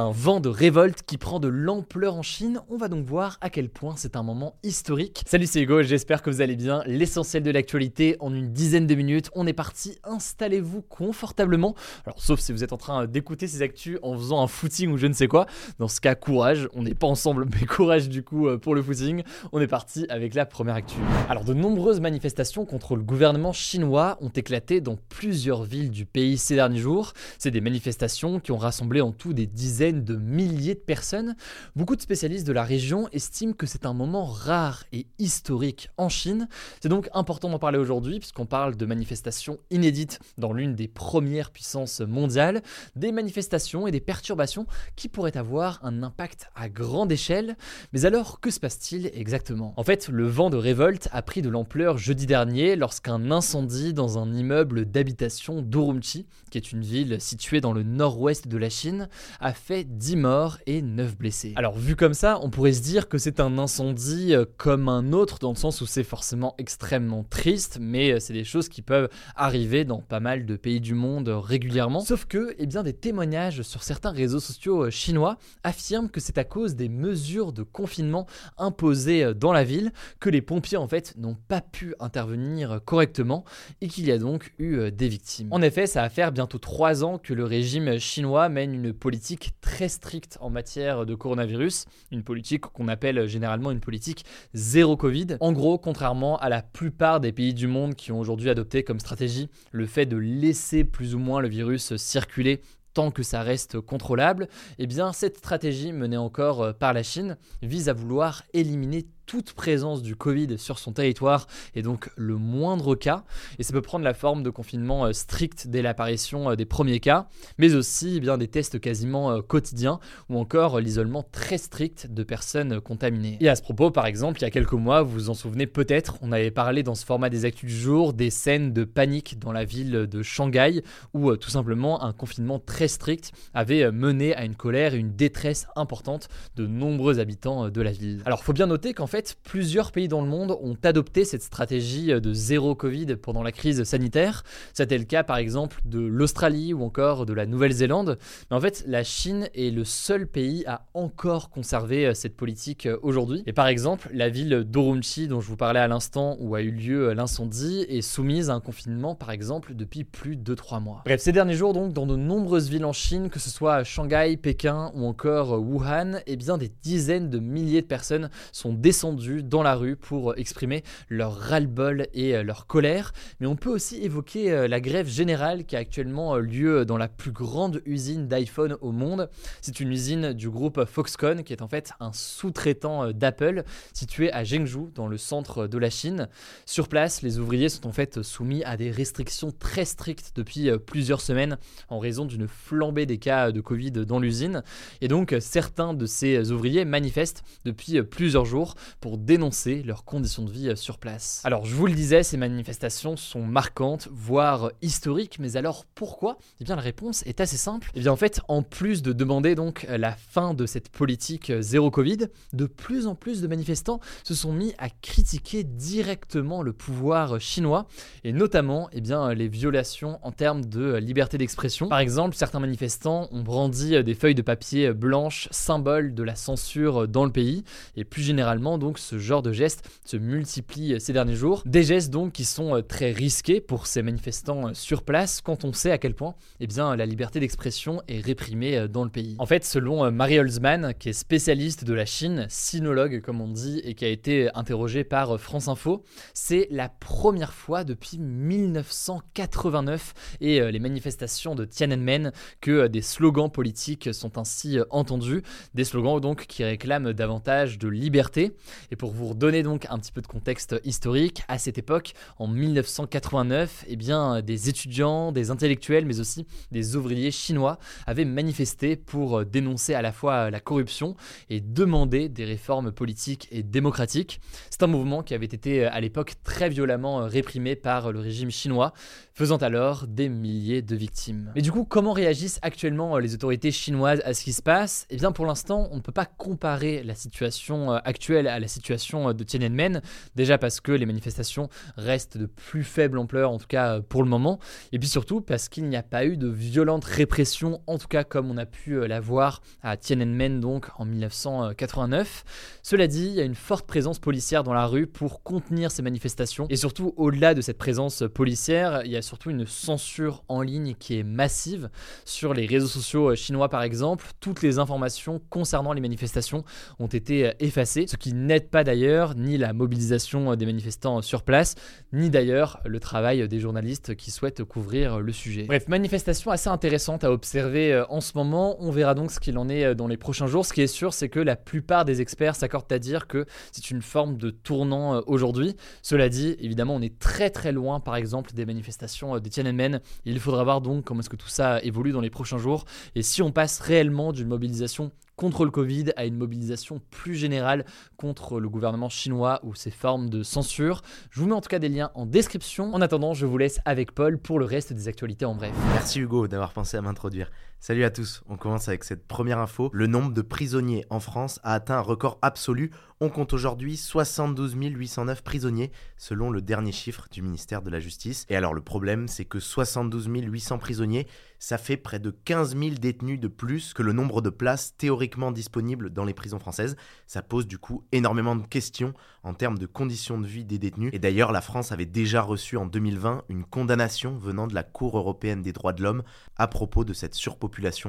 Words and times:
Un 0.00 0.12
vent 0.12 0.38
de 0.38 0.48
révolte 0.48 1.02
qui 1.04 1.18
prend 1.18 1.40
de 1.40 1.48
l'ampleur 1.48 2.14
en 2.14 2.22
Chine, 2.22 2.60
on 2.70 2.76
va 2.76 2.86
donc 2.86 3.04
voir 3.04 3.36
à 3.40 3.50
quel 3.50 3.68
point 3.68 3.94
c'est 3.96 4.14
un 4.14 4.22
moment 4.22 4.54
historique. 4.62 5.24
Salut 5.26 5.46
c'est 5.46 5.60
Hugo, 5.60 5.82
j'espère 5.82 6.22
que 6.22 6.30
vous 6.30 6.40
allez 6.40 6.54
bien. 6.54 6.84
L'essentiel 6.86 7.42
de 7.42 7.50
l'actualité 7.50 8.16
en 8.20 8.32
une 8.32 8.52
dizaine 8.52 8.86
de 8.86 8.94
minutes, 8.94 9.28
on 9.34 9.44
est 9.48 9.52
parti, 9.52 9.98
installez-vous 10.04 10.82
confortablement. 10.82 11.74
Alors 12.06 12.20
sauf 12.20 12.38
si 12.38 12.52
vous 12.52 12.62
êtes 12.62 12.72
en 12.72 12.76
train 12.76 13.08
d'écouter 13.08 13.48
ces 13.48 13.60
actus 13.60 13.98
en 14.04 14.16
faisant 14.16 14.40
un 14.40 14.46
footing 14.46 14.92
ou 14.92 14.98
je 14.98 15.08
ne 15.08 15.12
sais 15.12 15.26
quoi, 15.26 15.46
dans 15.80 15.88
ce 15.88 16.00
cas 16.00 16.14
courage, 16.14 16.68
on 16.74 16.84
n'est 16.84 16.94
pas 16.94 17.08
ensemble 17.08 17.48
mais 17.60 17.66
courage 17.66 18.08
du 18.08 18.22
coup 18.22 18.46
euh, 18.46 18.56
pour 18.56 18.76
le 18.76 18.82
footing. 18.82 19.24
On 19.50 19.60
est 19.60 19.66
parti 19.66 20.06
avec 20.10 20.34
la 20.34 20.46
première 20.46 20.76
actu. 20.76 20.94
Alors 21.28 21.42
de 21.42 21.54
nombreuses 21.54 21.98
manifestations 21.98 22.66
contre 22.66 22.94
le 22.94 23.02
gouvernement 23.02 23.52
chinois 23.52 24.16
ont 24.20 24.28
éclaté 24.28 24.80
dans 24.80 24.96
plusieurs 25.08 25.64
villes 25.64 25.90
du 25.90 26.04
pays 26.04 26.38
ces 26.38 26.54
derniers 26.54 26.78
jours. 26.78 27.14
C'est 27.36 27.50
des 27.50 27.60
manifestations 27.60 28.38
qui 28.38 28.52
ont 28.52 28.58
rassemblé 28.58 29.00
en 29.00 29.10
tout 29.10 29.32
des 29.32 29.48
dizaines 29.48 29.87
de 29.92 30.16
milliers 30.16 30.74
de 30.74 30.80
personnes. 30.80 31.36
Beaucoup 31.76 31.96
de 31.96 32.00
spécialistes 32.00 32.46
de 32.46 32.52
la 32.52 32.64
région 32.64 33.08
estiment 33.12 33.52
que 33.52 33.66
c'est 33.66 33.86
un 33.86 33.92
moment 33.92 34.24
rare 34.24 34.84
et 34.92 35.06
historique 35.18 35.90
en 35.96 36.08
Chine. 36.08 36.48
C'est 36.80 36.88
donc 36.88 37.08
important 37.14 37.48
d'en 37.48 37.58
parler 37.58 37.78
aujourd'hui 37.78 38.18
puisqu'on 38.18 38.46
parle 38.46 38.76
de 38.76 38.86
manifestations 38.86 39.58
inédites 39.70 40.20
dans 40.36 40.52
l'une 40.52 40.74
des 40.74 40.88
premières 40.88 41.50
puissances 41.50 42.00
mondiales, 42.00 42.62
des 42.96 43.12
manifestations 43.12 43.86
et 43.86 43.90
des 43.90 44.00
perturbations 44.00 44.66
qui 44.96 45.08
pourraient 45.08 45.36
avoir 45.36 45.80
un 45.82 46.02
impact 46.02 46.50
à 46.54 46.68
grande 46.68 47.12
échelle. 47.12 47.56
Mais 47.92 48.04
alors, 48.04 48.40
que 48.40 48.50
se 48.50 48.60
passe-t-il 48.60 49.10
exactement? 49.14 49.74
En 49.76 49.84
fait, 49.84 50.08
le 50.08 50.26
vent 50.26 50.50
de 50.50 50.56
révolte 50.56 51.08
a 51.12 51.22
pris 51.22 51.42
de 51.42 51.48
l'ampleur 51.48 51.98
jeudi 51.98 52.26
dernier 52.26 52.76
lorsqu'un 52.76 53.30
incendie 53.30 53.92
dans 53.94 54.18
un 54.18 54.32
immeuble 54.32 54.84
d'habitation 54.84 55.62
d'Urumqi, 55.62 56.26
qui 56.50 56.58
est 56.58 56.72
une 56.72 56.82
ville 56.82 57.20
située 57.20 57.60
dans 57.60 57.72
le 57.72 57.82
nord-ouest 57.82 58.48
de 58.48 58.56
la 58.56 58.70
Chine, 58.70 59.08
a 59.40 59.52
fait 59.52 59.77
10 59.84 60.16
morts 60.16 60.58
et 60.66 60.82
9 60.82 61.16
blessés. 61.16 61.52
Alors 61.56 61.76
vu 61.76 61.96
comme 61.96 62.14
ça, 62.14 62.38
on 62.42 62.50
pourrait 62.50 62.72
se 62.72 62.82
dire 62.82 63.08
que 63.08 63.18
c'est 63.18 63.40
un 63.40 63.58
incendie 63.58 64.34
euh, 64.34 64.44
comme 64.56 64.88
un 64.88 65.12
autre, 65.12 65.38
dans 65.38 65.50
le 65.50 65.56
sens 65.56 65.80
où 65.80 65.86
c'est 65.86 66.04
forcément 66.04 66.54
extrêmement 66.58 67.24
triste, 67.24 67.78
mais 67.80 68.12
euh, 68.12 68.20
c'est 68.20 68.32
des 68.32 68.44
choses 68.44 68.68
qui 68.68 68.82
peuvent 68.82 69.08
arriver 69.36 69.84
dans 69.84 70.00
pas 70.00 70.20
mal 70.20 70.46
de 70.46 70.56
pays 70.56 70.80
du 70.80 70.94
monde 70.94 71.28
euh, 71.28 71.38
régulièrement. 71.38 72.00
Sauf 72.00 72.24
que, 72.24 72.54
eh 72.58 72.66
bien, 72.66 72.82
des 72.82 72.92
témoignages 72.92 73.62
sur 73.62 73.82
certains 73.82 74.10
réseaux 74.10 74.40
sociaux 74.40 74.90
chinois 74.90 75.38
affirment 75.64 76.08
que 76.08 76.20
c'est 76.20 76.38
à 76.38 76.44
cause 76.44 76.76
des 76.76 76.88
mesures 76.88 77.52
de 77.52 77.62
confinement 77.62 78.26
imposées 78.56 79.34
dans 79.34 79.52
la 79.52 79.64
ville 79.64 79.92
que 80.20 80.30
les 80.30 80.42
pompiers 80.42 80.78
en 80.78 80.88
fait 80.88 81.14
n'ont 81.16 81.36
pas 81.48 81.60
pu 81.60 81.94
intervenir 82.00 82.80
correctement 82.84 83.44
et 83.80 83.88
qu'il 83.88 84.06
y 84.06 84.12
a 84.12 84.18
donc 84.18 84.52
eu 84.58 84.90
des 84.90 85.08
victimes. 85.08 85.48
En 85.50 85.62
effet, 85.62 85.86
ça 85.86 86.02
va 86.02 86.08
faire 86.08 86.32
bientôt 86.32 86.58
3 86.58 87.04
ans 87.04 87.18
que 87.18 87.34
le 87.34 87.44
régime 87.44 87.98
chinois 87.98 88.48
mène 88.48 88.74
une 88.74 88.92
politique 88.92 89.52
très 89.60 89.88
stricte 89.88 90.38
en 90.40 90.50
matière 90.50 91.06
de 91.06 91.14
coronavirus, 91.14 91.86
une 92.10 92.22
politique 92.22 92.62
qu'on 92.62 92.88
appelle 92.88 93.26
généralement 93.26 93.70
une 93.70 93.80
politique 93.80 94.24
zéro 94.54 94.96
Covid. 94.96 95.36
En 95.40 95.52
gros, 95.52 95.78
contrairement 95.78 96.38
à 96.38 96.48
la 96.48 96.62
plupart 96.62 97.20
des 97.20 97.32
pays 97.32 97.54
du 97.54 97.66
monde 97.66 97.94
qui 97.94 98.12
ont 98.12 98.20
aujourd'hui 98.20 98.50
adopté 98.50 98.84
comme 98.84 99.00
stratégie 99.00 99.48
le 99.72 99.86
fait 99.86 100.06
de 100.06 100.16
laisser 100.16 100.84
plus 100.84 101.14
ou 101.14 101.18
moins 101.18 101.40
le 101.40 101.48
virus 101.48 101.96
circuler 101.96 102.60
tant 102.94 103.10
que 103.10 103.22
ça 103.22 103.42
reste 103.42 103.80
contrôlable, 103.80 104.48
eh 104.78 104.86
bien 104.86 105.12
cette 105.12 105.36
stratégie 105.36 105.92
menée 105.92 106.16
encore 106.16 106.74
par 106.74 106.92
la 106.92 107.02
Chine 107.02 107.36
vise 107.62 107.88
à 107.88 107.92
vouloir 107.92 108.42
éliminer 108.54 109.06
toute 109.28 109.52
présence 109.52 110.00
du 110.00 110.16
Covid 110.16 110.58
sur 110.58 110.78
son 110.78 110.92
territoire 110.92 111.46
et 111.74 111.82
donc 111.82 112.10
le 112.16 112.36
moindre 112.36 112.94
cas. 112.94 113.24
Et 113.58 113.62
ça 113.62 113.74
peut 113.74 113.82
prendre 113.82 114.02
la 114.02 114.14
forme 114.14 114.42
de 114.42 114.48
confinement 114.48 115.04
euh, 115.04 115.12
strict 115.12 115.68
dès 115.68 115.82
l'apparition 115.82 116.50
euh, 116.50 116.56
des 116.56 116.64
premiers 116.64 116.98
cas, 116.98 117.28
mais 117.58 117.74
aussi 117.74 118.14
eh 118.16 118.20
bien, 118.20 118.38
des 118.38 118.48
tests 118.48 118.80
quasiment 118.80 119.30
euh, 119.30 119.42
quotidiens 119.42 120.00
ou 120.30 120.38
encore 120.38 120.80
l'isolement 120.80 121.22
très 121.30 121.58
strict 121.58 122.06
de 122.10 122.22
personnes 122.22 122.80
contaminées. 122.80 123.36
Et 123.40 123.50
à 123.50 123.54
ce 123.54 123.60
propos, 123.60 123.90
par 123.90 124.06
exemple, 124.06 124.40
il 124.40 124.44
y 124.44 124.46
a 124.46 124.50
quelques 124.50 124.72
mois, 124.72 125.02
vous 125.02 125.12
vous 125.12 125.30
en 125.30 125.34
souvenez 125.34 125.66
peut-être, 125.66 126.16
on 126.22 126.32
avait 126.32 126.50
parlé 126.50 126.82
dans 126.82 126.94
ce 126.94 127.04
format 127.04 127.28
des 127.28 127.44
actus 127.44 127.68
du 127.68 127.78
jour 127.78 128.14
des 128.14 128.30
scènes 128.30 128.72
de 128.72 128.84
panique 128.84 129.38
dans 129.38 129.52
la 129.52 129.66
ville 129.66 130.06
de 130.06 130.22
Shanghai 130.22 130.82
où 131.12 131.36
tout 131.36 131.50
simplement 131.50 132.02
un 132.02 132.14
confinement 132.14 132.58
très 132.58 132.88
strict 132.88 133.32
avait 133.52 133.90
mené 133.92 134.34
à 134.34 134.46
une 134.46 134.54
colère 134.54 134.94
et 134.94 134.96
une 134.96 135.14
détresse 135.14 135.66
importante 135.76 136.28
de 136.56 136.66
nombreux 136.66 137.18
habitants 137.18 137.68
de 137.68 137.82
la 137.82 137.92
ville. 137.92 138.22
Alors 138.24 138.42
faut 138.42 138.54
bien 138.54 138.66
noter 138.66 138.94
qu'en 138.94 139.06
fait, 139.06 139.17
plusieurs 139.42 139.92
pays 139.92 140.08
dans 140.08 140.20
le 140.20 140.28
monde 140.28 140.56
ont 140.60 140.76
adopté 140.82 141.24
cette 141.24 141.42
stratégie 141.42 142.08
de 142.08 142.32
zéro 142.32 142.74
Covid 142.74 143.16
pendant 143.16 143.42
la 143.42 143.52
crise 143.52 143.82
sanitaire. 143.84 144.44
C'était 144.74 144.98
le 144.98 145.04
cas 145.04 145.24
par 145.24 145.36
exemple 145.36 145.80
de 145.84 146.00
l'Australie 146.00 146.74
ou 146.74 146.82
encore 146.82 147.26
de 147.26 147.32
la 147.32 147.46
Nouvelle-Zélande. 147.46 148.18
Mais 148.50 148.56
en 148.56 148.60
fait, 148.60 148.84
la 148.86 149.04
Chine 149.04 149.48
est 149.54 149.70
le 149.70 149.84
seul 149.84 150.26
pays 150.26 150.64
à 150.66 150.86
encore 150.94 151.50
conserver 151.50 152.06
euh, 152.06 152.14
cette 152.14 152.36
politique 152.36 152.86
euh, 152.86 152.98
aujourd'hui. 153.02 153.42
Et 153.46 153.52
par 153.52 153.66
exemple, 153.66 154.08
la 154.12 154.28
ville 154.28 154.64
d'Urumqi 154.64 155.28
dont 155.28 155.40
je 155.40 155.48
vous 155.48 155.56
parlais 155.56 155.80
à 155.80 155.88
l'instant 155.88 156.36
où 156.40 156.54
a 156.54 156.62
eu 156.62 156.70
lieu 156.70 157.08
euh, 157.08 157.14
l'incendie 157.14 157.84
est 157.88 158.02
soumise 158.02 158.50
à 158.50 158.54
un 158.54 158.60
confinement 158.60 159.14
par 159.14 159.30
exemple 159.30 159.74
depuis 159.74 160.04
plus 160.04 160.36
de 160.36 160.54
3 160.54 160.80
mois. 160.80 161.02
Bref, 161.04 161.20
ces 161.20 161.32
derniers 161.32 161.54
jours 161.54 161.72
donc 161.72 161.92
dans 161.92 162.06
de 162.06 162.16
nombreuses 162.16 162.68
villes 162.68 162.84
en 162.84 162.92
Chine, 162.92 163.30
que 163.30 163.38
ce 163.38 163.50
soit 163.50 163.84
Shanghai, 163.84 164.36
Pékin 164.36 164.92
ou 164.94 165.04
encore 165.06 165.60
Wuhan, 165.60 166.20
eh 166.26 166.36
bien 166.36 166.58
des 166.58 166.70
dizaines 166.82 167.30
de 167.30 167.38
milliers 167.38 167.82
de 167.82 167.86
personnes 167.86 168.30
sont 168.52 168.72
descendues 168.72 169.07
dans 169.14 169.62
la 169.62 169.74
rue 169.74 169.96
pour 169.96 170.36
exprimer 170.36 170.82
leur 171.08 171.34
ras-le-bol 171.34 172.06
et 172.14 172.36
euh, 172.36 172.42
leur 172.42 172.66
colère. 172.66 173.12
Mais 173.40 173.46
on 173.46 173.56
peut 173.56 173.70
aussi 173.70 174.02
évoquer 174.02 174.52
euh, 174.52 174.68
la 174.68 174.80
grève 174.80 175.08
générale 175.08 175.64
qui 175.64 175.76
a 175.76 175.78
actuellement 175.78 176.36
euh, 176.36 176.40
lieu 176.40 176.84
dans 176.84 176.96
la 176.96 177.08
plus 177.08 177.32
grande 177.32 177.82
usine 177.86 178.28
d'iPhone 178.28 178.76
au 178.80 178.92
monde. 178.92 179.30
C'est 179.60 179.80
une 179.80 179.92
usine 179.92 180.32
du 180.32 180.50
groupe 180.50 180.84
Foxconn 180.84 181.42
qui 181.42 181.52
est 181.52 181.62
en 181.62 181.68
fait 181.68 181.92
un 182.00 182.12
sous-traitant 182.12 183.12
d'Apple 183.12 183.64
situé 183.92 184.32
à 184.32 184.44
Zhengzhou 184.44 184.90
dans 184.94 185.06
le 185.06 185.18
centre 185.18 185.66
de 185.66 185.78
la 185.78 185.90
Chine. 185.90 186.28
Sur 186.66 186.88
place, 186.88 187.22
les 187.22 187.38
ouvriers 187.38 187.68
sont 187.68 187.86
en 187.86 187.92
fait 187.92 188.22
soumis 188.22 188.64
à 188.64 188.76
des 188.76 188.90
restrictions 188.90 189.52
très 189.52 189.84
strictes 189.84 190.32
depuis 190.36 190.70
plusieurs 190.86 191.20
semaines 191.20 191.58
en 191.88 191.98
raison 191.98 192.24
d'une 192.24 192.48
flambée 192.48 193.06
des 193.06 193.18
cas 193.18 193.52
de 193.52 193.60
Covid 193.60 193.92
dans 193.92 194.18
l'usine. 194.18 194.62
Et 195.00 195.08
donc 195.08 195.34
certains 195.40 195.94
de 195.94 196.06
ces 196.06 196.52
ouvriers 196.52 196.84
manifestent 196.84 197.44
depuis 197.64 198.02
plusieurs 198.02 198.44
jours 198.44 198.74
pour 199.00 199.18
dénoncer 199.18 199.82
leurs 199.82 200.04
conditions 200.04 200.44
de 200.44 200.50
vie 200.50 200.68
euh, 200.68 200.76
sur 200.76 200.98
place. 200.98 201.40
Alors 201.44 201.66
je 201.66 201.74
vous 201.74 201.86
le 201.86 201.94
disais, 201.94 202.22
ces 202.22 202.36
manifestations 202.36 203.16
sont 203.16 203.42
marquantes, 203.42 204.08
voire 204.10 204.70
historiques, 204.82 205.38
mais 205.38 205.56
alors 205.56 205.84
pourquoi? 205.94 206.38
Eh 206.60 206.64
bien 206.64 206.76
la 206.76 206.82
réponse 206.82 207.22
est 207.26 207.40
assez 207.40 207.56
simple. 207.56 207.90
Eh 207.94 208.00
bien 208.00 208.12
en 208.12 208.16
fait, 208.16 208.40
en 208.48 208.62
plus 208.62 209.02
de 209.02 209.12
demander 209.12 209.54
donc 209.54 209.86
la 209.88 210.12
fin 210.12 210.54
de 210.54 210.66
cette 210.66 210.88
politique 210.88 211.50
euh, 211.50 211.62
zéro 211.62 211.90
Covid, 211.90 212.28
de 212.52 212.66
plus 212.66 213.06
en 213.06 213.14
plus 213.14 213.40
de 213.40 213.46
manifestants 213.46 214.00
se 214.24 214.34
sont 214.34 214.52
mis 214.52 214.74
à 214.78 214.88
critiquer 214.90 215.64
directement 215.64 216.62
le 216.62 216.72
pouvoir 216.72 217.40
chinois 217.40 217.86
et 218.24 218.32
notamment 218.32 218.88
eh 218.92 219.00
bien, 219.00 219.32
les 219.34 219.48
violations 219.48 220.18
en 220.22 220.32
termes 220.32 220.64
de 220.64 220.96
liberté 220.96 221.38
d'expression. 221.38 221.88
Par 221.88 221.98
exemple, 221.98 222.36
certains 222.36 222.60
manifestants 222.60 223.28
ont 223.30 223.42
brandi 223.42 224.02
des 224.02 224.14
feuilles 224.14 224.34
de 224.34 224.42
papier 224.42 224.92
blanches, 224.92 225.48
symbole 225.50 226.14
de 226.14 226.22
la 226.22 226.34
censure 226.34 227.08
dans 227.08 227.24
le 227.24 227.32
pays, 227.32 227.64
et 227.96 228.04
plus 228.04 228.22
généralement 228.22 228.78
donc 228.78 228.87
ce 228.96 229.18
genre 229.18 229.42
de 229.42 229.52
gestes 229.52 229.86
se 230.04 230.16
multiplient 230.16 231.00
ces 231.00 231.12
derniers 231.12 231.34
jours. 231.34 231.62
Des 231.66 231.82
gestes 231.82 232.10
donc 232.10 232.32
qui 232.32 232.44
sont 232.44 232.82
très 232.86 233.12
risqués 233.12 233.60
pour 233.60 233.86
ces 233.86 234.02
manifestants 234.02 234.72
sur 234.72 235.02
place 235.02 235.40
quand 235.42 235.64
on 235.64 235.72
sait 235.72 235.90
à 235.90 235.98
quel 235.98 236.14
point 236.14 236.34
eh 236.60 236.66
bien, 236.66 236.96
la 236.96 237.06
liberté 237.06 237.40
d'expression 237.40 238.00
est 238.08 238.24
réprimée 238.24 238.88
dans 238.88 239.04
le 239.04 239.10
pays. 239.10 239.36
En 239.38 239.46
fait, 239.46 239.64
selon 239.64 240.10
Marie 240.10 240.38
Holzman, 240.38 240.94
qui 240.98 241.10
est 241.10 241.12
spécialiste 241.12 241.84
de 241.84 241.94
la 241.94 242.06
Chine, 242.06 242.46
sinologue 242.48 243.20
comme 243.20 243.40
on 243.40 243.48
dit, 243.48 243.80
et 243.84 243.94
qui 243.94 244.04
a 244.04 244.08
été 244.08 244.48
interrogée 244.54 245.04
par 245.04 245.38
France 245.40 245.68
Info, 245.68 246.04
c'est 246.32 246.68
la 246.70 246.88
première 246.88 247.52
fois 247.52 247.84
depuis 247.84 248.18
1989 248.18 250.14
et 250.40 250.60
les 250.70 250.78
manifestations 250.78 251.54
de 251.54 251.64
Tiananmen 251.64 252.32
que 252.60 252.86
des 252.86 253.02
slogans 253.02 253.50
politiques 253.50 254.12
sont 254.14 254.38
ainsi 254.38 254.78
entendus, 254.90 255.42
des 255.74 255.84
slogans 255.84 256.20
donc 256.20 256.46
qui 256.46 256.64
réclament 256.64 257.12
davantage 257.12 257.78
de 257.78 257.88
liberté. 257.88 258.56
Et 258.90 258.96
pour 258.96 259.12
vous 259.12 259.28
redonner 259.28 259.62
donc 259.62 259.86
un 259.90 259.98
petit 259.98 260.12
peu 260.12 260.20
de 260.20 260.26
contexte 260.26 260.76
historique, 260.84 261.42
à 261.48 261.58
cette 261.58 261.78
époque, 261.78 262.12
en 262.38 262.46
1989, 262.46 263.84
eh 263.88 263.96
bien, 263.96 264.42
des 264.42 264.68
étudiants, 264.68 265.32
des 265.32 265.50
intellectuels, 265.50 266.06
mais 266.06 266.20
aussi 266.20 266.46
des 266.70 266.96
ouvriers 266.96 267.30
chinois 267.30 267.78
avaient 268.06 268.24
manifesté 268.24 268.96
pour 268.96 269.44
dénoncer 269.44 269.94
à 269.94 270.02
la 270.02 270.12
fois 270.12 270.50
la 270.50 270.60
corruption 270.60 271.16
et 271.50 271.60
demander 271.60 272.28
des 272.28 272.44
réformes 272.44 272.92
politiques 272.92 273.48
et 273.50 273.62
démocratiques. 273.62 274.40
C'est 274.70 274.82
un 274.82 274.86
mouvement 274.86 275.22
qui 275.22 275.34
avait 275.34 275.46
été 275.46 275.84
à 275.84 276.00
l'époque 276.00 276.34
très 276.44 276.68
violemment 276.68 277.18
réprimé 277.26 277.76
par 277.76 278.12
le 278.12 278.20
régime 278.20 278.50
chinois, 278.50 278.92
faisant 279.34 279.56
alors 279.56 280.06
des 280.06 280.28
milliers 280.28 280.82
de 280.82 280.96
victimes. 280.96 281.52
Mais 281.54 281.62
du 281.62 281.72
coup, 281.72 281.84
comment 281.84 282.12
réagissent 282.12 282.58
actuellement 282.62 283.18
les 283.18 283.34
autorités 283.34 283.70
chinoises 283.70 284.20
à 284.24 284.34
ce 284.34 284.44
qui 284.44 284.52
se 284.52 284.62
passe? 284.62 285.06
Eh 285.10 285.16
bien, 285.16 285.32
pour 285.32 285.46
l'instant, 285.46 285.88
on 285.90 285.96
ne 285.96 286.00
peut 286.00 286.12
pas 286.12 286.26
comparer 286.26 287.02
la 287.02 287.14
situation 287.14 287.92
euh, 287.92 287.98
actuelle 288.04 288.46
à 288.46 288.58
la 288.58 288.67
situation 288.68 289.28
euh, 289.28 289.32
de 289.32 289.44
Tiananmen, 289.44 290.02
déjà 290.36 290.58
parce 290.58 290.80
que 290.80 290.92
les 290.92 291.06
manifestations 291.06 291.68
restent 291.96 292.36
de 292.36 292.46
plus 292.46 292.84
faible 292.84 293.18
ampleur, 293.18 293.50
en 293.50 293.58
tout 293.58 293.66
cas 293.66 293.96
euh, 293.96 294.00
pour 294.00 294.22
le 294.22 294.28
moment, 294.28 294.58
et 294.92 294.98
puis 294.98 295.08
surtout 295.08 295.40
parce 295.40 295.68
qu'il 295.68 295.88
n'y 295.88 295.96
a 295.96 296.02
pas 296.02 296.24
eu 296.24 296.36
de 296.36 296.48
violente 296.48 297.04
répression, 297.04 297.80
en 297.86 297.98
tout 297.98 298.08
cas 298.08 298.24
comme 298.24 298.50
on 298.50 298.56
a 298.56 298.66
pu 298.66 299.06
la 299.06 299.20
voir 299.20 299.60
à 299.82 299.96
Tiananmen 299.96 300.60
donc 300.60 300.88
en 300.98 301.04
1989. 301.04 302.78
Cela 302.82 303.06
dit, 303.06 303.26
il 303.26 303.34
y 303.34 303.40
a 303.40 303.44
une 303.44 303.54
forte 303.54 303.86
présence 303.86 304.18
policière 304.18 304.64
dans 304.64 304.74
la 304.74 304.86
rue 304.86 305.06
pour 305.06 305.42
contenir 305.42 305.90
ces 305.90 306.02
manifestations, 306.02 306.66
et 306.70 306.76
surtout 306.76 307.14
au-delà 307.16 307.54
de 307.54 307.60
cette 307.60 307.78
présence 307.78 308.22
policière, 308.34 309.02
il 309.04 309.10
y 309.10 309.16
a 309.16 309.22
surtout 309.22 309.50
une 309.50 309.66
censure 309.66 310.44
en 310.48 310.62
ligne 310.62 310.94
qui 310.98 311.18
est 311.18 311.22
massive. 311.22 311.90
Sur 312.24 312.54
les 312.54 312.66
réseaux 312.66 312.86
sociaux 312.86 313.34
chinois 313.34 313.68
par 313.68 313.82
exemple, 313.82 314.26
toutes 314.40 314.62
les 314.62 314.78
informations 314.78 315.40
concernant 315.50 315.92
les 315.92 316.00
manifestations 316.00 316.64
ont 316.98 317.06
été 317.06 317.46
euh, 317.46 317.52
effacées, 317.60 318.06
ce 318.06 318.16
qui 318.16 318.32
pas 318.66 318.84
d'ailleurs 318.84 319.34
ni 319.36 319.56
la 319.56 319.72
mobilisation 319.72 320.52
euh, 320.52 320.56
des 320.56 320.66
manifestants 320.66 321.22
sur 321.22 321.42
place, 321.42 321.74
ni 322.12 322.30
d'ailleurs 322.30 322.80
le 322.84 322.98
travail 323.00 323.46
des 323.48 323.60
journalistes 323.60 324.16
qui 324.16 324.30
souhaitent 324.30 324.64
couvrir 324.64 325.20
le 325.20 325.32
sujet. 325.32 325.64
Bref, 325.64 325.86
manifestation 325.88 326.50
assez 326.50 326.68
intéressante 326.68 327.24
à 327.24 327.30
observer 327.30 327.92
euh, 327.92 328.04
en 328.08 328.20
ce 328.20 328.32
moment. 328.34 328.76
On 328.80 328.90
verra 328.90 329.14
donc 329.14 329.30
ce 329.30 329.40
qu'il 329.40 329.56
en 329.58 329.68
est 329.68 329.94
dans 329.94 330.08
les 330.08 330.16
prochains 330.16 330.46
jours. 330.46 330.66
Ce 330.66 330.72
qui 330.72 330.82
est 330.82 330.86
sûr, 330.86 331.14
c'est 331.14 331.28
que 331.28 331.40
la 331.40 331.56
plupart 331.56 332.04
des 332.04 332.20
experts 332.20 332.56
s'accordent 332.56 332.92
à 332.92 332.98
dire 332.98 333.26
que 333.26 333.46
c'est 333.72 333.90
une 333.90 334.02
forme 334.02 334.36
de 334.36 334.50
tournant 334.50 335.22
aujourd'hui. 335.26 335.76
Cela 336.02 336.28
dit, 336.28 336.56
évidemment, 336.60 336.94
on 336.96 337.02
est 337.02 337.18
très 337.18 337.50
très 337.50 337.72
loin, 337.72 338.00
par 338.00 338.16
exemple, 338.16 338.52
des 338.54 338.66
manifestations 338.66 339.38
de 339.38 339.48
Tiananmen. 339.48 340.00
Il 340.24 340.40
faudra 340.40 340.64
voir 340.64 340.80
donc 340.80 341.04
comment 341.04 341.20
est-ce 341.20 341.30
que 341.30 341.36
tout 341.36 341.48
ça 341.48 341.80
évolue 341.82 342.12
dans 342.12 342.20
les 342.20 342.30
prochains 342.30 342.58
jours 342.58 342.84
et 343.14 343.22
si 343.22 343.42
on 343.42 343.52
passe 343.52 343.80
réellement 343.80 344.32
d'une 344.32 344.48
mobilisation 344.48 345.10
contre 345.38 345.64
le 345.64 345.70
Covid 345.70 346.06
à 346.16 346.26
une 346.26 346.36
mobilisation 346.36 347.00
plus 347.10 347.36
générale 347.36 347.86
contre 348.18 348.60
le 348.60 348.68
gouvernement 348.68 349.08
chinois 349.08 349.60
ou 349.62 349.74
ses 349.74 349.92
formes 349.92 350.28
de 350.28 350.42
censure. 350.42 351.00
Je 351.30 351.40
vous 351.40 351.46
mets 351.46 351.54
en 351.54 351.60
tout 351.62 351.68
cas 351.68 351.78
des 351.78 351.88
liens 351.88 352.10
en 352.14 352.26
description. 352.26 352.92
En 352.92 353.00
attendant, 353.00 353.32
je 353.32 353.46
vous 353.46 353.56
laisse 353.56 353.80
avec 353.86 354.12
Paul 354.12 354.36
pour 354.36 354.58
le 354.58 354.66
reste 354.66 354.92
des 354.92 355.08
actualités 355.08 355.44
en 355.44 355.54
bref. 355.54 355.72
Merci 355.94 356.20
Hugo 356.20 356.48
d'avoir 356.48 356.72
pensé 356.72 356.96
à 356.96 357.00
m'introduire. 357.02 357.50
Salut 357.80 358.02
à 358.02 358.10
tous, 358.10 358.42
on 358.48 358.56
commence 358.56 358.88
avec 358.88 359.04
cette 359.04 359.28
première 359.28 359.60
info. 359.60 359.88
Le 359.92 360.08
nombre 360.08 360.32
de 360.32 360.42
prisonniers 360.42 361.06
en 361.10 361.20
France 361.20 361.60
a 361.62 361.74
atteint 361.74 361.98
un 361.98 362.00
record 362.00 362.36
absolu. 362.42 362.90
On 363.20 363.30
compte 363.30 363.52
aujourd'hui 363.52 363.96
72 363.96 364.74
809 364.74 365.42
prisonniers, 365.42 365.92
selon 366.16 366.50
le 366.50 366.60
dernier 366.60 366.92
chiffre 366.92 367.28
du 367.30 367.40
ministère 367.40 367.82
de 367.82 367.90
la 367.90 368.00
Justice. 368.00 368.46
Et 368.48 368.56
alors 368.56 368.74
le 368.74 368.80
problème, 368.80 369.28
c'est 369.28 369.44
que 369.44 369.60
72 369.60 370.28
800 370.28 370.78
prisonniers, 370.78 371.26
ça 371.60 371.78
fait 371.78 371.96
près 371.96 372.18
de 372.18 372.30
15 372.30 372.76
000 372.76 372.90
détenus 372.96 373.40
de 373.40 373.48
plus 373.48 373.92
que 373.94 374.02
le 374.02 374.12
nombre 374.12 374.40
de 374.42 374.50
places 374.50 374.96
théoriquement 374.96 375.50
disponibles 375.50 376.10
dans 376.10 376.24
les 376.24 376.34
prisons 376.34 376.60
françaises. 376.60 376.96
Ça 377.26 377.42
pose 377.42 377.66
du 377.66 377.78
coup 377.78 378.04
énormément 378.12 378.54
de 378.54 378.66
questions 378.66 379.14
en 379.42 379.54
termes 379.54 379.78
de 379.78 379.86
conditions 379.86 380.38
de 380.38 380.46
vie 380.46 380.64
des 380.64 380.78
détenus. 380.78 381.10
Et 381.12 381.18
d'ailleurs, 381.18 381.52
la 381.52 381.60
France 381.60 381.90
avait 381.90 382.06
déjà 382.06 382.42
reçu 382.42 382.76
en 382.76 382.86
2020 382.86 383.44
une 383.48 383.64
condamnation 383.64 384.36
venant 384.36 384.66
de 384.66 384.74
la 384.74 384.84
Cour 384.84 385.16
européenne 385.16 385.62
des 385.62 385.72
droits 385.72 385.92
de 385.92 386.02
l'homme 386.02 386.22
à 386.56 386.68
propos 386.68 387.04
de 387.04 387.12
cette 387.12 387.34
surpopulation 387.34 387.67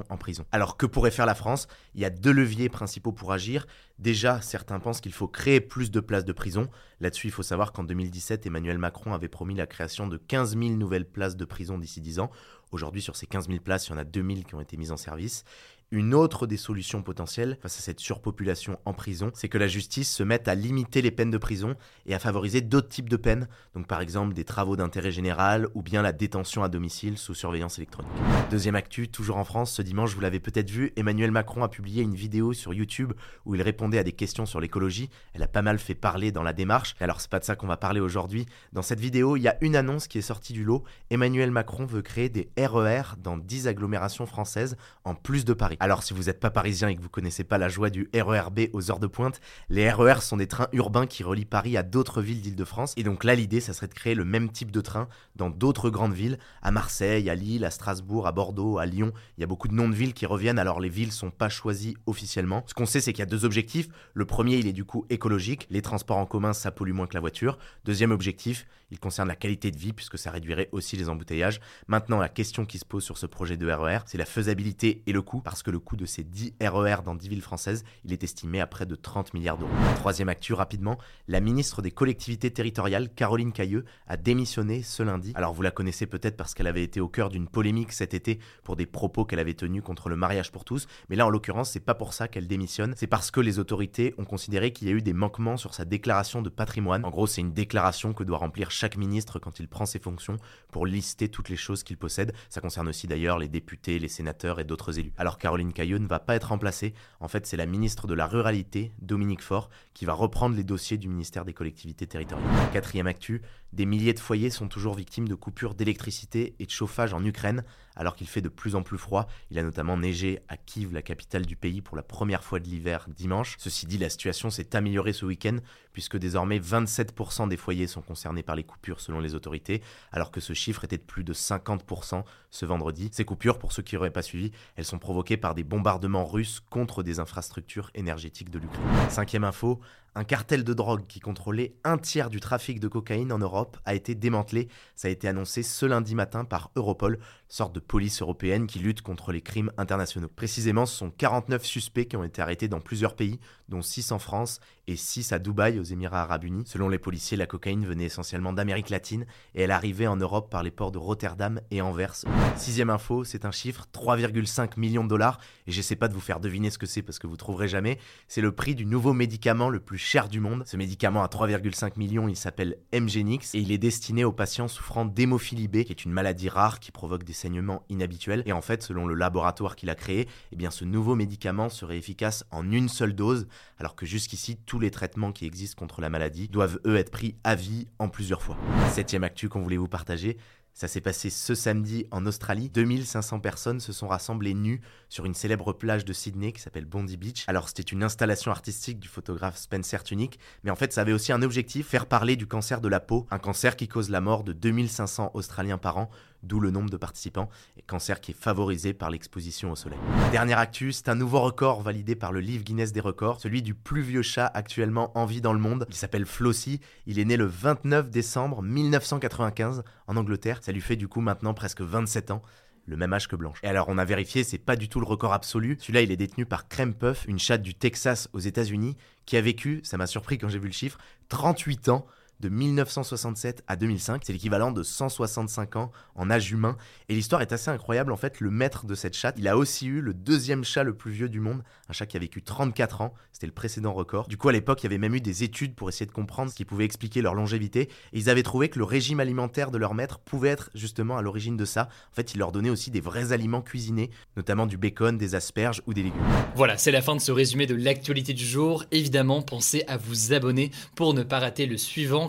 en 0.10 0.18
prison. 0.18 0.46
Alors 0.52 0.78
que 0.78 0.86
pourrait 0.86 1.12
faire 1.12 1.26
la 1.26 1.36
France? 1.36 1.68
Il 1.96 2.02
y 2.02 2.06
a 2.06 2.10
deux 2.10 2.32
leviers 2.32 2.70
principaux 2.70 3.12
pour 3.12 3.32
agir. 3.32 3.68
Déjà, 3.98 4.42
certains 4.42 4.80
pensent 4.80 5.02
qu'il 5.02 5.14
faut 5.14 5.28
créer 5.28 5.62
plus 5.62 5.92
de 5.92 6.00
places 6.00 6.26
de 6.26 6.34
prison. 6.34 6.70
Là-dessus, 7.00 7.28
il 7.28 7.32
faut 7.32 7.44
savoir 7.44 7.72
qu'en 7.72 7.84
2017, 7.84 8.46
Emmanuel 8.46 8.78
Macron 8.78 9.14
avait 9.14 9.28
promis 9.28 9.56
la 9.56 9.68
création 9.68 10.08
de 10.08 10.18
15 10.18 10.58
000 10.58 10.72
nouvelles 10.76 11.08
places 11.08 11.36
de 11.36 11.46
prison 11.46 11.78
d'ici 11.78 12.02
10 12.02 12.20
ans. 12.20 12.32
Aujourd'hui, 12.72 13.02
sur 13.02 13.16
ces 13.16 13.26
15 13.26 13.48
000 13.48 13.60
places, 13.60 13.88
il 13.88 13.92
y 13.92 13.94
en 13.94 13.98
a 13.98 14.04
2 14.04 14.22
000 14.22 14.42
qui 14.48 14.56
ont 14.56 14.62
été 14.62 14.78
mises 14.78 14.92
en 14.92 14.98
service. 14.98 15.44
Une 15.91 16.13
autre 16.13 16.45
des 16.45 16.56
solutions 16.56 17.01
potentielles 17.01 17.57
face 17.63 17.80
à 17.80 17.81
cette 17.81 18.00
surpopulation 18.00 18.77
en 18.86 18.94
prison, 18.94 19.31
c'est 19.33 19.50
que 19.50 19.57
la 19.57 19.68
justice 19.68 20.13
se 20.13 20.21
mette 20.21 20.47
à 20.47 20.53
limiter 20.53 21.01
les 21.01 21.09
peines 21.09 21.31
de 21.31 21.38
prison 21.39 21.75
et 22.06 22.13
à 22.13 22.19
favoriser 22.19 22.62
d'autres 22.62 22.89
types 22.89 23.09
de 23.09 23.18
peines, 23.18 23.47
donc 23.74 23.88
par 23.88 24.00
exemple 24.00 24.36
des 24.36 24.44
travaux 24.44 24.75
d'intérêt 24.75 25.09
général 25.09 25.68
ou 25.74 25.81
bien 25.81 26.03
la 26.03 26.12
détention 26.12 26.62
à 26.62 26.69
domicile 26.69 27.18
sous 27.18 27.33
surveillance 27.33 27.80
électronique. 27.80 28.12
Deuxième 28.51 28.75
actu, 28.75 29.07
toujours 29.07 29.38
en 29.38 29.44
France, 29.44 29.71
ce 29.71 29.81
dimanche, 29.81 30.13
vous 30.13 30.21
l'avez 30.21 30.39
peut-être 30.39 30.69
vu, 30.69 30.94
Emmanuel 30.95 31.31
Macron 31.31 31.63
a 31.63 31.69
publié 31.69 32.03
une 32.03 32.13
vidéo 32.13 32.53
sur 32.53 32.71
YouTube 32.71 33.13
où 33.45 33.56
il 33.56 33.62
répondait 33.63 33.97
à 33.97 34.03
des 34.03 34.12
questions 34.12 34.45
sur 34.45 34.59
l'écologie. 34.59 35.09
Elle 35.33 35.41
a 35.41 35.47
pas 35.47 35.63
mal 35.63 35.80
fait 35.80 35.95
parler 35.95 36.31
dans 36.31 36.44
la 36.44 36.53
démarche. 36.53 36.95
Alors 37.00 37.19
c'est 37.19 37.31
pas 37.31 37.39
de 37.39 37.45
ça 37.45 37.56
qu'on 37.56 37.65
va 37.65 37.77
parler 37.77 38.00
aujourd'hui. 38.00 38.45
Dans 38.74 38.83
cette 38.83 39.00
vidéo, 39.00 39.38
il 39.38 39.41
y 39.41 39.47
a 39.47 39.57
une 39.62 39.75
annonce 39.75 40.07
qui 40.07 40.19
est 40.19 40.21
sortie 40.21 40.53
du 40.53 40.63
lot. 40.63 40.83
Emmanuel 41.09 41.50
Macron 41.50 41.88
veut 41.88 42.03
créer 42.03 42.30
des 42.30 42.51
RER 42.59 43.15
e 43.15 43.15
dans 43.18 43.39
10 43.39 43.68
agglomérations 43.68 44.27
françaises 44.27 44.77
en 45.03 45.15
plus 45.15 45.45
de 45.45 45.53
Paris. 45.53 45.79
Alors 45.81 46.04
si 46.04 46.14
vous 46.14 46.24
n'êtes 46.24 46.42
pas 46.42 46.50
parisien 46.50 46.90
et 46.90 46.96
que 46.96 47.02
vous 47.02 47.10
connaissez 47.10 47.46
pas 47.46 47.58
la 47.58 47.70
joie 47.70 47.90
du 47.90 48.10
RERB 48.14 48.68
aux 48.74 48.92
heures 48.92 49.00
de 49.00 49.08
pointe, 49.08 49.40
les 49.70 49.90
RER 49.90 50.16
e 50.18 50.22
sont 50.22 50.36
des 50.36 50.48
trains 50.48 50.68
urbains 50.74 51.08
qui 51.08 51.24
relient 51.24 51.46
Paris 51.46 51.78
à 51.78 51.84
d'autres 51.84 52.22
villes 52.22 52.42
d'Île-de-France. 52.42 52.94
Et 52.98 53.04
donc 53.04 53.24
là 53.24 53.34
l'idée 53.34 53.62
ça 53.62 53.72
serait 53.72 53.88
de 53.88 53.94
créer 53.94 54.14
le 54.14 54.26
même 54.26 54.52
type 54.52 54.72
de 54.72 54.81
train 54.81 55.08
dans 55.38 55.50
d'autres 55.50 55.90
grandes 55.90 56.14
villes, 56.14 56.38
à 56.62 56.72
Marseille, 56.72 57.30
à 57.30 57.36
Lille, 57.36 57.64
à 57.64 57.72
Strasbourg, 57.72 58.28
à 58.28 58.34
Bordeaux, 58.34 58.78
à 58.78 58.86
Lyon. 58.86 59.14
Il 59.38 59.42
y 59.42 59.44
a 59.46 59.48
beaucoup 59.48 59.70
de 59.70 59.74
noms 59.74 59.88
de 59.88 59.96
villes 59.96 60.14
qui 60.14 60.26
reviennent 60.26 60.60
alors 60.60 60.81
les 60.81 60.90
villes 60.90 61.14
sont 61.14 61.31
pas 61.31 61.48
choisies 61.48 61.96
officiellement. 62.08 62.64
Ce 62.68 62.74
qu'on 62.74 62.86
sait 62.86 63.00
c'est 63.00 63.14
qu'il 63.14 63.22
y 63.22 63.24
a 63.24 63.28
deux 63.28 63.46
objectifs. 63.46 63.88
Le 64.14 64.25
premier 64.25 64.58
il 64.58 64.68
est 64.68 64.74
du 64.74 64.84
coup 64.84 65.06
écologique, 65.10 65.66
les 65.70 65.82
transports 65.82 66.18
en 66.18 66.25
commun 66.25 66.52
ça 66.52 66.72
pollue 66.72 66.92
moins 66.92 67.08
que 67.08 67.14
la 67.14 67.22
voiture. 67.22 67.58
Deuxième 67.86 68.12
objectif, 68.12 68.68
il 68.92 69.00
concerne 69.00 69.28
la 69.28 69.36
qualité 69.36 69.72
de 69.72 69.78
vie 69.78 69.94
puisque 69.94 70.18
ça 70.18 70.32
réduirait 70.32 70.68
aussi 70.74 70.98
les 70.98 71.08
embouteillages. 71.08 71.62
Maintenant 71.88 72.20
la 72.20 72.30
question 72.30 72.66
qui 72.66 72.80
se 72.80 72.86
pose 72.86 73.04
sur 73.04 73.18
ce 73.18 73.25
projet 73.25 73.56
de 73.56 73.72
RER, 73.72 73.98
e 73.98 74.00
c'est 74.06 74.18
la 74.18 74.25
faisabilité 74.25 75.04
et 75.08 75.14
le 75.14 75.22
coût 75.22 75.42
le 75.69 75.80
coût 75.80 75.95
de 75.95 76.06
ces 76.06 76.24
10 76.24 76.55
RER 76.62 76.98
dans 77.03 77.15
10 77.15 77.29
villes 77.29 77.41
françaises, 77.41 77.84
il 78.03 78.13
est 78.13 78.24
estimé 78.24 78.60
à 78.62 78.67
près 78.67 78.86
de 78.86 78.96
30 78.96 79.34
milliards 79.34 79.58
d'euros. 79.58 79.72
Troisième 79.96 80.29
actu 80.29 80.53
rapidement, 80.53 80.98
la 81.27 81.39
ministre 81.39 81.82
des 81.82 81.91
collectivités 81.91 82.51
territoriales, 82.51 83.10
Caroline 83.10 83.51
Cailleux, 83.51 83.86
a 84.08 84.17
démissionné 84.17 84.84
ce 84.84 85.03
lundi. 85.03 85.34
Alors 85.36 85.53
vous 85.53 85.62
la 85.62 85.72
connaissez 85.72 86.05
peut-être 86.05 86.38
parce 86.38 86.53
qu'elle 86.53 86.67
avait 86.67 86.84
été 86.84 87.01
au 87.01 87.08
cœur 87.08 87.29
d'une 87.29 87.48
polémique 87.48 87.91
cet 87.91 88.13
été 88.13 88.39
pour 88.63 88.75
des 88.75 88.86
propos 88.86 89.25
qu'elle 89.25 89.39
avait 89.39 89.53
tenus 89.53 89.84
contre 89.84 90.10
le 90.10 90.15
mariage 90.15 90.51
pour 90.51 90.65
tous, 90.65 90.88
mais 91.10 91.15
là 91.15 91.25
en 91.25 91.29
l'occurrence 91.29 91.72
c'est 91.72 91.79
pas 91.79 91.96
pour 91.96 92.13
ça 92.13 92.27
qu'elle 92.27 92.48
démissionne, 92.48 92.94
c'est 92.96 93.08
parce 93.08 93.32
que 93.32 93.39
les 93.39 93.60
autorités 93.60 94.13
ont 94.17 94.25
considéré 94.25 94.72
qu'il 94.72 94.88
y 94.88 94.91
a 94.91 94.94
eu 94.94 95.01
des 95.01 95.13
manquements 95.13 95.58
sur 95.58 95.74
sa 95.74 95.86
déclaration 95.86 96.41
de 96.41 96.50
patrimoine. 96.50 97.05
En 97.05 97.10
gros 97.10 97.27
c'est 97.27 97.41
une 97.41 97.53
déclaration 97.53 98.13
que 98.13 98.24
doit 98.24 98.38
remplir 98.38 98.72
chaque 98.72 98.98
ministre 98.98 99.39
quand 99.39 99.60
il 99.60 99.67
prend 99.67 99.86
ses 99.86 100.00
fonctions 100.00 100.38
pour 100.72 100.86
lister 100.86 101.29
toutes 101.29 101.50
les 101.50 101.55
choses 101.55 101.84
qu'il 101.84 101.98
possède. 101.98 102.34
Ça 102.50 102.62
concerne 102.62 102.88
aussi 102.88 103.08
d'ailleurs 103.08 103.38
les 103.38 103.48
députés, 103.50 104.00
les 104.00 104.08
sénateurs 104.08 104.60
et 104.60 104.63
d'autres 104.63 105.00
élus. 105.00 105.13
Alors 105.17 105.38
Caroline 105.38 105.59
Cailleux 105.68 105.98
ne 105.98 106.08
va 106.08 106.20
pas 106.20 106.36
être 106.36 106.50
remplacée. 106.50 106.94
En 107.20 107.28
fait, 107.28 107.46
c'est 107.46 107.58
la 107.58 107.66
ministre 107.66 108.08
de 108.08 108.13
la 108.13 108.25
Ruralité, 108.25 108.92
Dominique 109.01 109.42
Faure, 109.42 109.70
qui 109.94 110.06
va 110.06 110.13
reprendre 110.13 110.56
les 110.56 110.63
dossiers 110.63 110.98
du 110.98 111.10
ministère 111.10 111.46
des 111.46 111.54
Collectivités 111.54 112.08
Territoriales. 112.08 112.48
Quatrième 112.72 113.08
actu, 113.08 113.42
des 113.74 113.86
milliers 113.86 114.14
de 114.14 114.20
foyers 114.20 114.50
sont 114.50 114.68
toujours 114.68 114.96
victimes 114.96 115.28
de 115.28 115.36
coupures 115.36 115.76
d'électricité 115.76 116.56
et 116.60 116.66
de 116.66 116.72
chauffage 116.72 117.14
en 117.14 117.24
Ukraine, 117.24 117.64
alors 117.96 118.16
qu'il 118.16 118.28
fait 118.28 118.42
de 118.42 118.50
plus 118.50 118.76
en 118.76 118.82
plus 118.82 118.98
froid. 118.98 119.28
Il 119.52 119.60
a 119.60 119.64
notamment 119.64 119.98
neigé 119.98 120.40
à 120.48 120.58
Kiev, 120.58 120.94
la 120.94 121.02
capitale 121.02 121.46
du 121.46 121.56
pays, 121.56 121.82
pour 121.82 121.98
la 121.98 122.04
première 122.04 122.44
fois 122.44 122.60
de 122.60 122.66
l'hiver 122.66 123.06
dimanche. 123.10 123.56
Ceci 123.60 123.86
dit, 123.86 123.98
la 123.98 124.10
situation 124.10 124.50
s'est 124.50 124.76
améliorée 124.76 125.14
ce 125.14 125.26
week-end, 125.26 125.58
puisque 125.94 126.18
désormais 126.18 126.60
27% 126.60 127.48
des 127.50 127.58
foyers 127.58 127.88
sont 127.88 128.02
concernés 128.02 128.42
par 128.42 128.56
les 128.56 128.64
coupures 128.64 129.02
selon 129.02 129.20
les 129.20 129.36
autorités, 129.36 129.82
alors 130.12 130.32
que 130.32 130.40
ce 130.40 130.54
chiffre 130.54 130.86
était 130.86 130.98
de 130.98 131.04
plus 131.04 131.24
de 131.24 131.34
50% 131.34 132.24
ce 132.52 132.66
vendredi. 132.66 133.10
Ces 133.12 133.26
coupures, 133.26 133.60
pour 133.60 133.72
ceux 133.72 133.84
qui 133.84 133.96
n'auraient 133.96 134.12
pas 134.12 134.22
suivi, 134.22 134.52
elles 134.78 134.86
sont 134.86 135.00
provoquées 135.00 135.38
par 135.38 135.54
des 135.54 135.64
bombardements 135.64 136.26
russes 136.26 136.62
contre 136.70 137.04
des 137.04 137.20
infrastructures 137.20 137.92
énergétiques 137.94 138.50
de 138.50 138.60
l'Ukraine. 138.60 139.10
Cinquième 139.10 139.44
info, 139.44 139.82
Un 140.16 140.24
cartel 140.24 140.63
de 140.63 140.74
drogue 140.74 141.06
qui 141.08 141.20
contrôlait 141.20 141.75
un 141.84 141.98
tiers 141.98 142.30
du 142.30 142.39
trafic 142.39 142.80
de 142.80 142.88
cocaïne 142.88 143.32
en 143.32 143.38
Europe 143.38 143.78
a 143.86 143.94
été 143.94 144.16
démantelé. 144.16 144.68
Ça 144.96 145.08
a 145.08 145.12
été 145.12 145.28
annoncé 145.28 145.63
ce 145.63 145.86
lundi 145.86 146.16
matin 146.16 146.46
par 146.46 146.72
Europol, 146.75 147.20
sorte 147.50 147.74
de 147.74 147.79
police 147.79 148.22
européenne 148.22 148.68
qui 148.68 148.79
lutte 148.79 149.01
contre 149.01 149.32
les 149.32 149.41
crimes 149.41 149.72
internationaux. 149.77 150.29
Précisément, 150.34 150.86
ce 150.86 150.96
sont 150.96 151.10
49 151.10 151.65
suspects 151.65 152.06
qui 152.06 152.15
ont 152.15 152.24
été 152.24 152.41
arrêtés 152.41 152.68
dans 152.68 152.79
plusieurs 152.79 153.15
pays, 153.15 153.39
dont 153.68 153.82
6 153.82 154.12
en 154.12 154.20
France 154.20 154.60
et 154.88 154.96
6 154.96 155.34
à 155.34 155.39
Dubaï, 155.39 155.79
aux 155.79 155.84
Émirats 155.84 156.22
arabes 156.22 156.44
unis. 156.44 156.63
Selon 156.65 156.89
les 156.89 157.00
policiers, 157.00 157.38
la 157.38 157.48
cocaïne 157.48 157.86
venait 157.86 158.06
essentiellement 158.06 158.53
d'Amérique 158.53 158.89
latine 158.89 159.25
et 159.56 159.63
elle 159.63 159.72
arrivait 159.72 160.08
en 160.08 160.15
Europe 160.15 160.50
par 160.50 160.63
les 160.63 160.72
ports 160.72 160.91
de 160.91 160.98
Rotterdam 160.98 161.60
et 161.72 161.82
Anvers. 161.82 162.15
Sixième 162.56 162.89
info, 162.89 163.24
c'est 163.24 163.46
un 163.46 163.51
chiffre, 163.51 163.88
3,5 163.94 164.79
millions 164.79 165.03
de 165.03 165.10
dollars, 165.10 165.39
et 165.68 165.72
j'essaie 165.72 165.96
pas 165.96 166.08
de 166.08 166.13
vous 166.13 166.20
faire 166.20 166.39
deviner 166.39 166.70
ce 166.70 166.77
que 166.77 166.86
c'est 166.86 167.01
parce 167.01 167.20
que 167.20 167.27
vous 167.27 167.38
trouverez 167.38 167.68
jamais. 167.68 167.98
C'est 168.27 168.41
le 168.41 168.51
prix 168.51 168.75
du 168.75 168.86
nouveau 168.86 169.13
médicament 169.13 169.70
le 169.70 169.79
plus 169.79 169.98
cher 169.98 170.29
du 170.29 170.39
monde. 170.39 170.63
Ce 170.65 170.77
médicament 170.77 171.24
à 171.24 171.27
3,5 171.27 171.98
millions, 171.98 172.27
il 172.27 172.36
s'appelle 172.36 172.77
Mgenix 172.94 173.56
et 173.56 173.60
il 173.60 173.72
est 173.72 173.77
destiné 173.77 174.24
aux 174.24 174.32
patients 174.32 174.68
souffrant 174.68 175.06
d'hémophilie 175.06 175.68
B, 175.68 175.84
qui 175.84 175.91
est 175.91 176.06
une 176.06 176.12
maladie 176.12 176.50
rare 176.50 176.79
qui 176.79 176.91
provoque 176.91 177.24
des 177.24 177.34
saignements 177.39 177.84
inhabituels. 177.89 178.43
Et 178.46 178.53
en 178.53 178.62
fait, 178.62 178.84
selon 178.84 179.08
le 179.08 179.15
laboratoire 179.15 179.75
qu'il 179.75 179.89
a 179.89 179.96
créé, 179.96 180.27
eh 180.51 180.55
bien 180.55 180.72
ce 180.72 180.86
nouveau 180.86 181.15
médicament 181.15 181.69
serait 181.69 181.98
efficace 181.98 182.46
en 182.51 182.72
une 182.72 182.89
seule 182.89 183.13
dose, 183.13 183.48
alors 183.79 183.96
que 183.96 184.05
jusqu'ici, 184.05 184.58
tous 184.65 184.79
les 184.79 184.91
traitements 184.91 185.31
qui 185.31 185.46
existent 185.46 185.79
contre 185.79 186.01
la 186.01 186.10
maladie 186.10 186.48
doivent 186.48 186.79
eux 186.86 186.98
être 186.98 187.12
pris 187.12 187.36
à 187.43 187.55
vie 187.55 187.88
en 187.98 188.10
plusieurs 188.10 188.41
fois. 188.41 188.58
Septième 188.91 189.24
actu 189.24 189.50
qu'on 189.50 189.62
voulait 189.62 189.77
vous 189.77 189.88
partager, 189.88 190.38
ça 190.79 190.88
s'est 190.88 191.01
passé 191.01 191.29
ce 191.29 191.55
samedi 191.55 192.05
en 192.10 192.25
Australie. 192.25 192.69
2500 192.69 193.41
personnes 193.41 193.81
se 193.81 193.91
sont 193.91 194.08
rassemblées 194.08 194.53
nues 194.53 194.79
sur 195.10 195.25
une 195.25 195.34
célèbre 195.34 195.74
plage 195.74 196.05
de 196.05 196.13
Sydney 196.13 196.53
qui 196.53 196.62
s'appelle 196.62 196.86
Bondi 196.86 197.17
Beach. 197.17 197.43
Alors 197.48 197.67
c'était 197.67 197.84
une 197.84 198.01
installation 198.01 198.50
artistique 198.50 198.98
du 198.98 199.10
photographe 199.10 199.58
Spencer 199.58 200.03
Tunick, 200.05 200.39
mais 200.63 200.72
en 200.72 200.77
fait 200.77 200.93
ça 200.93 201.01
avait 201.01 201.12
aussi 201.12 201.34
un 201.34 201.41
objectif, 201.41 201.88
faire 201.88 202.05
parler 202.05 202.38
du 202.38 202.48
cancer 202.48 202.79
de 202.79 202.88
la 202.88 203.01
peau, 203.01 203.27
un 203.29 203.39
cancer 203.39 203.75
qui 203.75 203.89
cause 203.89 204.10
la 204.10 204.22
mort 204.22 204.46
de 204.46 204.53
2500 204.53 205.31
Australiens 205.34 205.77
par 205.77 205.98
an, 205.98 206.10
d'où 206.43 206.60
le 206.60 206.72
nombre 206.72 206.89
de 206.89 206.98
participants, 206.98 207.50
et 207.77 207.81
cancer 207.81 208.22
qui 208.22 208.31
est 208.31 208.39
favorisé 208.39 208.93
par 208.93 209.10
l'exposition 209.10 209.72
au 209.72 209.75
soleil. 209.75 210.00
Dernière 210.31 210.60
actu, 210.60 210.91
c'est 210.91 211.10
un 211.10 211.15
nouveau 211.15 211.41
record 211.41 211.81
validé 211.81 212.15
par 212.15 212.31
le 212.31 212.39
livre 212.39 212.63
Guinness 212.63 212.91
des 212.91 213.00
records, 213.00 213.41
celui 213.41 213.62
du 213.62 213.74
plus 213.74 214.01
vieux 214.01 214.22
chat 214.22 214.46
actuellement 214.53 215.17
en 215.17 215.25
vie 215.25 215.41
dans 215.41 215.53
le 215.53 215.60
monde. 215.60 215.86
Il 215.89 215.96
s'appelle 215.96 216.25
Flossie, 216.25 216.79
il 217.05 217.19
est 217.19 217.25
né 217.25 217.38
le 217.38 217.46
29 217.46 218.10
décembre 218.10 218.62
1995 218.62 219.84
en 220.08 220.17
Angleterre, 220.17 220.60
ça 220.62 220.72
lui 220.72 220.81
fait 220.81 220.96
du 220.96 221.08
coup 221.08 221.22
maintenant 221.22 221.53
presque 221.53 221.81
27 221.81 222.31
ans 222.31 222.41
le 222.89 222.98
même 222.98 223.13
âge 223.13 223.27
que 223.27 223.36
Blanche. 223.36 223.60
Et 223.63 223.67
alors 223.67 223.86
on 223.88 223.98
a 223.98 224.05
vérifié, 224.05 224.43
c'est 224.43 224.58
pas 224.58 224.75
du 224.75 224.89
tout 224.89 225.00
le 225.00 225.05
record 225.05 225.31
absolu. 225.31 225.77
Celui-là, 225.79 226.01
il 226.01 226.12
est 226.12 226.17
détenu 226.17 226.46
par 226.46 226.67
Crème 226.67 226.93
Puff, 226.93 227.25
une 227.27 227.39
chatte 227.39 227.62
du 227.62 227.75
Texas 227.75 228.27
aux 228.34 228.39
États-Unis, 228.39 228.98
qui 229.25 229.38
a 229.38 229.41
vécu, 229.41 229.79
ça 229.84 229.98
m'a 229.98 230.08
surpris 230.08 230.38
quand 230.38 230.50
j'ai 230.50 230.60
vu 230.60 230.67
le 230.67 230.74
chiffre, 230.74 230.98
38 231.29 231.89
ans 231.89 232.05
de 232.39 232.50
1967 232.50 233.63
à 233.67 233.75
2005. 233.75 234.24
C'est 234.25 234.34
l'équivalent 234.34 234.72
de 234.72 234.84
165 234.84 235.75
ans 235.75 235.91
en 236.15 236.29
âge 236.29 236.51
humain. 236.51 236.77
Et 237.10 237.15
l'histoire 237.15 237.41
est 237.41 237.51
assez 237.51 237.69
incroyable. 237.69 238.12
En 238.12 238.17
fait, 238.17 238.39
le 238.39 238.51
maître 238.51 238.86
de 238.86 238.96
cette 238.96 239.15
chatte, 239.15 239.36
il 239.38 239.48
a 239.48 239.58
aussi 239.58 239.88
eu 239.88 240.01
le 240.01 240.13
deuxième 240.13 240.63
chat 240.63 240.84
le 240.84 240.93
plus 240.93 241.12
vieux 241.12 241.29
du 241.29 241.39
monde, 241.39 241.63
un 241.89 241.93
chat 241.93 242.05
qui 242.05 242.17
a 242.17 242.19
vécu 242.19 242.41
34 242.41 243.01
ans. 243.01 243.13
C'était 243.31 243.48
le 243.48 243.53
précédent 243.53 243.93
record. 243.93 244.27
Du 244.27 244.38
coup, 244.38 244.50
à 244.50 244.51
l'époque, 244.51 244.81
il 244.81 244.86
y 244.86 244.88
avait 244.88 244.98
même 244.98 245.15
eu 245.15 245.22
des 245.22 245.43
études 245.43 245.75
pour 245.75 245.89
essayer 245.89 246.05
de 246.05 246.12
comprendre 246.12 246.51
ce 246.51 246.55
qui 246.55 246.65
pouvait 246.65 246.86
expliquer 246.86 247.22
leur 247.22 247.34
longévité. 247.34 247.89
Et 248.13 248.19
ils 248.19 248.29
avaient 248.29 248.43
trouvé 248.43 248.69
que 248.69 248.79
le 248.79 248.86
régime 248.86 249.19
alimentaire 249.19 249.72
de 249.72 249.77
leur 249.77 249.93
maître 249.93 250.19
pouvait 250.19 250.50
être 250.50 250.69
justement 250.75 251.17
à 251.17 251.22
l'origine 251.22 251.58
de 251.58 251.65
ça. 251.65 251.89
En 252.12 252.15
fait, 252.15 252.34
il 252.34 252.39
leur 252.39 252.51
donnait 252.51 252.69
aussi 252.69 252.91
des 252.91 253.01
vrais 253.01 253.31
aliments 253.31 253.62
cuisinés, 253.62 254.10
notamment 254.36 254.65
du 254.65 254.77
bacon, 254.77 255.17
des 255.17 255.36
asperges 255.36 255.81
ou 255.88 255.93
des 255.93 256.03
légumes. 256.03 256.19
Voilà, 256.55 256.77
c'est 256.77 256.91
la 256.91 257.01
fin 257.01 257.15
de 257.15 257.22
ce 257.22 257.31
résumé 257.31 257.65
de 257.65 257.75
l'actualité 257.75 258.34
du 258.34 258.46
jour. 258.46 258.86
Évidemment, 258.91 259.41
pensez 259.41 259.84
à 259.88 259.98
vous 259.98 260.34
abonner 260.34 260.72
pour 260.96 261.13
ne 261.13 261.24
pas 261.24 261.39
rater 261.39 261.65
le 261.65 261.77
suivant, 261.77 262.28